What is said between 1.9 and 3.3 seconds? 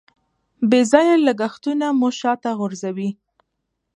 مو شاته غورځوي.